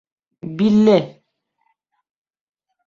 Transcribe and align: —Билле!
—Билле! 0.57 0.97